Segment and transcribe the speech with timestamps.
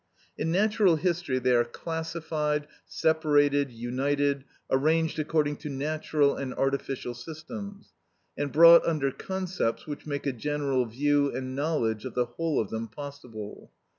[0.35, 7.93] In natural history they are classified, separated, united, arranged according to natural and artificial systems,
[8.35, 12.71] and brought under concepts which make a general view and knowledge of the whole of
[12.71, 13.69] them possible.